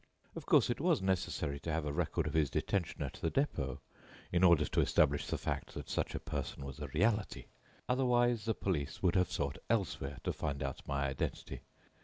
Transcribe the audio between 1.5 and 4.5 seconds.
to have a record of his detention at the Dépôt in